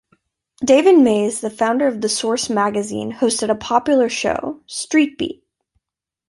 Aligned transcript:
David 0.65 0.97
Mays, 0.97 1.41
the 1.41 1.51
founder 1.51 1.85
of 1.85 2.01
"The 2.01 2.09
Source" 2.09 2.49
magazine, 2.49 3.13
hosted 3.13 3.51
a 3.51 3.55
popular 3.55 4.09
show, 4.09 4.59
"Street 4.65 5.15
Beat". 5.19 5.43